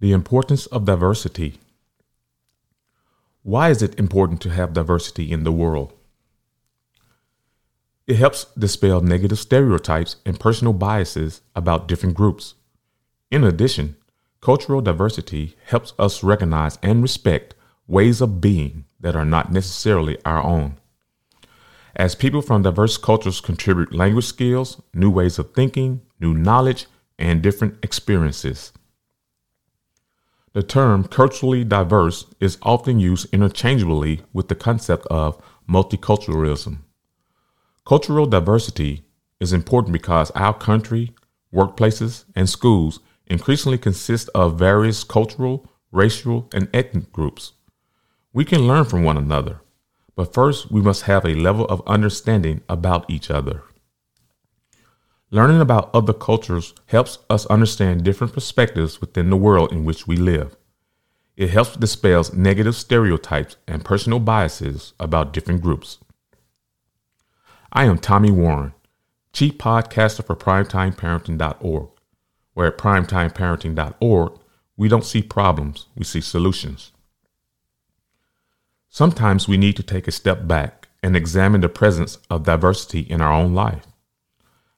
[0.00, 1.60] The importance of diversity.
[3.42, 5.92] Why is it important to have diversity in the world?
[8.06, 12.54] It helps dispel negative stereotypes and personal biases about different groups.
[13.30, 13.96] In addition,
[14.40, 17.52] cultural diversity helps us recognize and respect
[17.86, 20.76] ways of being that are not necessarily our own.
[21.94, 26.86] As people from diverse cultures contribute language skills, new ways of thinking, new knowledge,
[27.18, 28.72] and different experiences.
[30.52, 36.78] The term culturally diverse is often used interchangeably with the concept of multiculturalism.
[37.86, 39.04] Cultural diversity
[39.38, 41.14] is important because our country,
[41.54, 47.52] workplaces, and schools increasingly consist of various cultural, racial, and ethnic groups.
[48.32, 49.60] We can learn from one another,
[50.16, 53.62] but first we must have a level of understanding about each other.
[55.32, 60.16] Learning about other cultures helps us understand different perspectives within the world in which we
[60.16, 60.56] live.
[61.36, 65.98] It helps dispel negative stereotypes and personal biases about different groups.
[67.72, 68.74] I am Tommy Warren,
[69.32, 71.88] Chief Podcaster for PrimetimeParenting.org,
[72.54, 74.32] where at PrimetimeParenting.org,
[74.76, 76.90] we don't see problems, we see solutions.
[78.88, 83.20] Sometimes we need to take a step back and examine the presence of diversity in
[83.20, 83.86] our own life.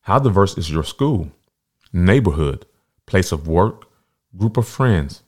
[0.06, 1.30] How diverse is your school,
[1.92, 2.66] neighborhood,
[3.06, 3.86] place of work,
[4.36, 5.22] group of friends?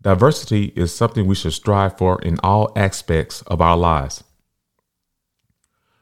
[0.00, 4.24] Diversity is something we should strive for in all aspects of our lives.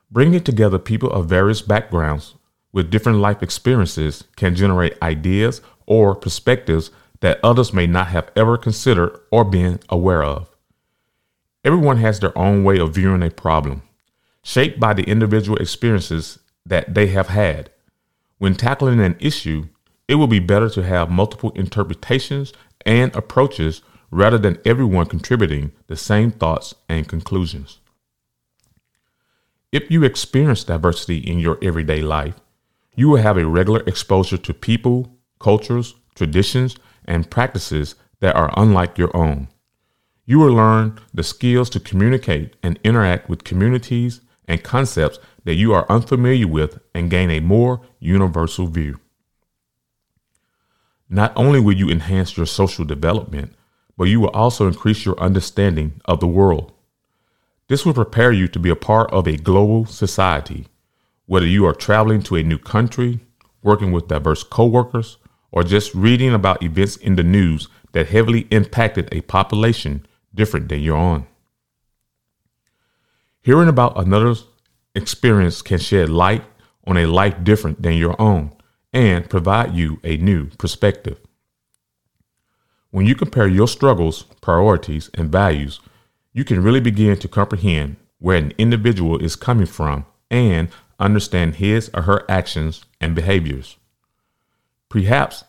[0.09, 2.37] Bringing together people of various backgrounds
[2.73, 8.57] with different life experiences can generate ideas or perspectives that others may not have ever
[8.57, 10.49] considered or been aware of.
[11.65, 13.83] Everyone has their own way of viewing a problem,
[14.45, 17.69] shaped by the individual experiences that they have had.
[18.41, 19.69] When tackling an issue,
[20.09, 22.55] it will be better to have multiple interpretations
[22.87, 27.81] and approaches rather than everyone contributing the same thoughts and conclusions.
[29.71, 32.41] If you experience diversity in your everyday life,
[32.97, 38.97] you will have a regular exposure to people, cultures, traditions, and practices that are unlike
[38.97, 39.49] your own.
[40.25, 45.73] You will learn the skills to communicate and interact with communities and concepts that you
[45.73, 48.99] are unfamiliar with and gain a more universal view.
[51.09, 53.55] Not only will you enhance your social development,
[53.97, 56.73] but you will also increase your understanding of the world.
[57.69, 60.67] This will prepare you to be a part of a global society,
[61.27, 63.21] whether you are traveling to a new country,
[63.63, 65.19] working with diverse coworkers,
[65.53, 70.81] or just reading about events in the news that heavily impacted a population different than
[70.81, 71.27] your own.
[73.43, 74.47] Hearing about another's
[74.95, 76.45] experience can shed light
[76.87, 78.53] on a life different than your own
[78.93, 81.19] and provide you a new perspective.
[82.91, 85.81] When you compare your struggles, priorities, and values,
[86.33, 90.69] you can really begin to comprehend where an individual is coming from and
[90.99, 93.79] understand his or her actions and behaviors.
[94.91, 95.45] Perhaps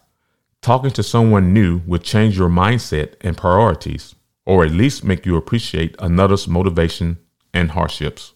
[0.62, 4.16] talking to someone new will change your mindset and priorities,
[4.46, 7.18] or at least make you appreciate another's motivation
[7.54, 8.34] and hardships.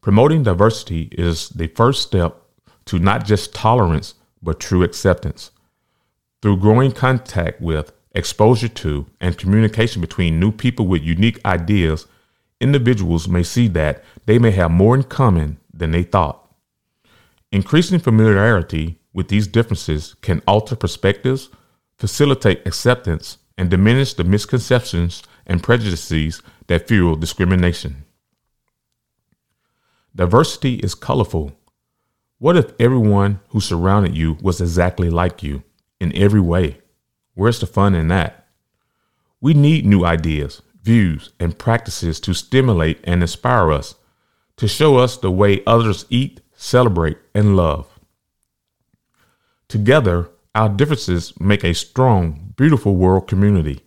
[0.00, 2.42] Promoting diversity is the first step
[2.86, 5.50] to not just tolerance, but true acceptance.
[6.40, 12.06] Through growing contact with, exposure to, and communication between new people with unique ideas,
[12.60, 16.50] individuals may see that they may have more in common than they thought.
[17.52, 21.50] Increasing familiarity with these differences can alter perspectives,
[21.98, 28.06] facilitate acceptance, and diminish the misconceptions and prejudices that fuel discrimination.
[30.16, 31.52] Diversity is colorful.
[32.38, 35.62] What if everyone who surrounded you was exactly like you
[36.00, 36.78] in every way?
[37.34, 38.46] Where's the fun in that?
[39.42, 43.94] We need new ideas, views, and practices to stimulate and inspire us,
[44.56, 48.00] to show us the way others eat, celebrate, and love.
[49.68, 53.80] Together, our differences make a strong, beautiful world community.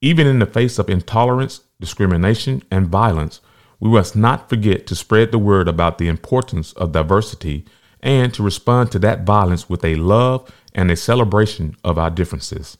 [0.00, 3.40] Even in the face of intolerance, discrimination, and violence,
[3.78, 7.64] we must not forget to spread the word about the importance of diversity
[8.00, 12.78] and to respond to that violence with a love and a celebration of our differences.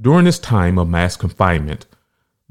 [0.00, 1.86] During this time of mass confinement,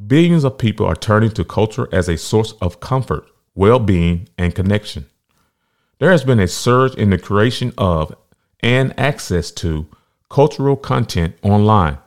[0.07, 3.25] billions of people are turning to culture as a source of comfort,
[3.55, 5.05] well being, and connection.
[5.99, 8.15] There has been a surge in the creation of
[8.61, 9.87] and access to
[10.29, 11.97] cultural content online,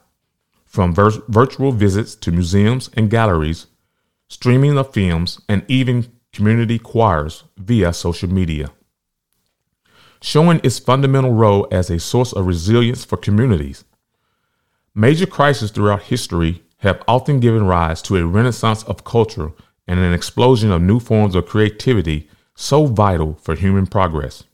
[0.65, 3.67] from vir- virtual visits to museums and galleries
[4.33, 8.71] streaming of films, and even community choirs via social media.
[10.25, 13.85] showing its fundamental role as a source of resilience for communities.
[14.95, 19.51] Major crises throughout history have often given rise to a renaissance of culture
[19.89, 24.45] and an explosion of new forms of creativity so vital for human progress.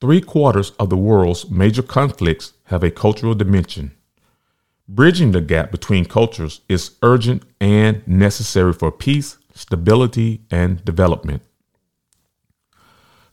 [0.00, 3.92] Three quarters of the world's major conflicts have a cultural dimension.
[4.88, 11.42] Bridging the gap between cultures is urgent and necessary for peace, stability, and development.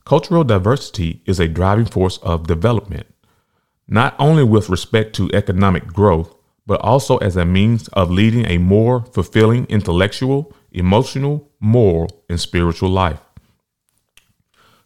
[0.05, 3.07] Cultural diversity is a driving force of development,
[3.87, 6.33] not only with respect to economic growth,
[6.65, 12.89] but also as a means of leading a more fulfilling intellectual, emotional, moral, and spiritual
[12.89, 13.19] life.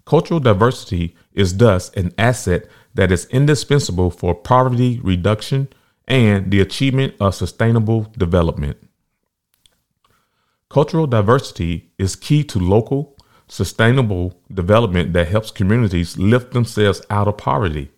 [0.06, 5.68] Cultural diversity is thus an asset that is indispensable for poverty reduction
[6.08, 8.78] and the achievement of sustainable development.
[10.70, 13.18] Cultural diversity is key to local,
[13.48, 17.90] sustainable development that helps communities lift themselves out of poverty.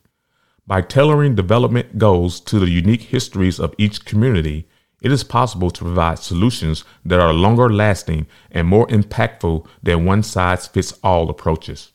[0.66, 4.70] By tailoring development goals to the unique histories of each community,
[5.02, 10.24] it is possible to provide solutions that are longer lasting and more impactful than one
[10.24, 11.92] size fits all approaches.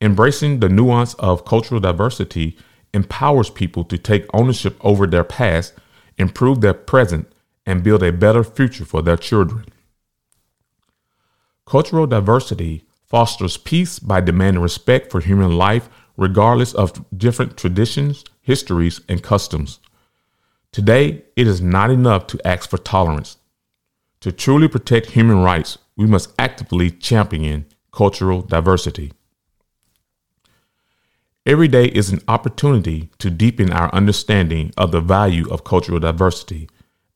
[0.00, 2.56] Embracing the nuance of cultural diversity
[2.92, 5.72] empowers people to take ownership over their past,
[6.18, 7.30] improve their present,
[7.64, 9.64] and build a better future for their children.
[11.66, 19.00] Cultural diversity fosters peace by demanding respect for human life, regardless of different traditions, histories,
[19.08, 19.80] and customs.
[20.72, 23.38] Today, it is not enough to ask for tolerance.
[24.20, 29.12] To truly protect human rights, we must actively champion cultural diversity.
[31.46, 36.68] Every day is an opportunity to deepen our understanding of the value of cultural diversity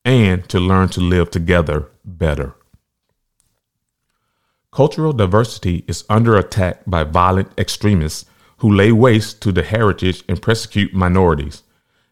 [0.05, 2.55] and to learn to live together better.
[4.71, 8.25] Cultural diversity is under attack by violent extremists
[8.59, 11.65] who lay waste to the heritage and persecute minorities.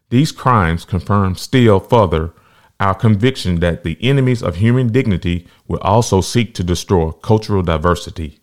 [0.09, 2.33] These crimes confirm still further
[2.81, 8.41] our conviction that the enemies of human dignity will also seek to destroy cultural diversity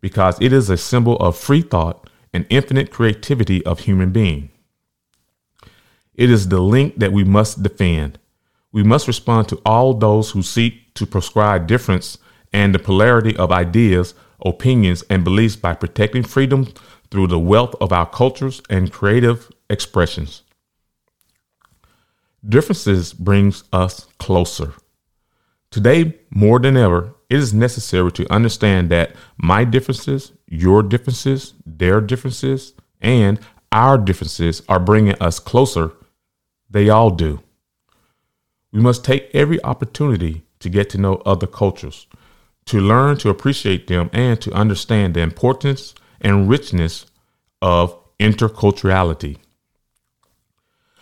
[0.00, 4.50] because it is a symbol of free thought and infinite creativity of human being.
[6.14, 8.18] It is the link that we must defend.
[8.72, 12.18] We must respond to all those who seek to prescribe difference
[12.52, 14.12] and the polarity of ideas,
[14.44, 16.68] opinions, and beliefs by protecting freedom
[17.10, 20.42] through the wealth of our cultures and creative expressions.
[22.46, 24.74] Differences brings us closer.
[25.70, 32.00] Today, more than ever, it is necessary to understand that my differences, your differences, their
[32.00, 33.40] differences, and
[33.72, 35.92] our differences are bringing us closer.
[36.70, 37.40] They all do.
[38.72, 42.06] We must take every opportunity to get to know other cultures,
[42.66, 47.06] to learn to appreciate them, and to understand the importance and richness
[47.60, 49.38] of interculturality.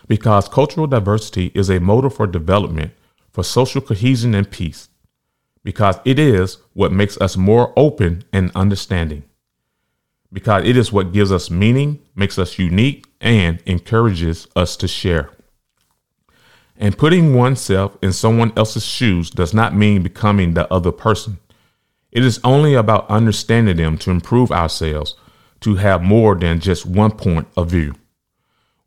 [0.09, 2.93] Because cultural diversity is a motor for development,
[3.31, 4.89] for social cohesion and peace
[5.65, 9.25] because it is what makes us more open and understanding.
[10.33, 15.31] Because it is what gives us meaning, makes us unique, and encourages us to share.
[16.77, 21.39] And putting oneself in someone else's shoes does not mean becoming the other person.
[22.13, 25.15] It is only about understanding them to improve ourselves,
[25.61, 27.95] to have more than just one point of view.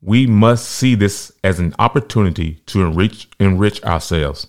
[0.02, 4.48] We must see this as an opportunity to enrich, enrich ourselves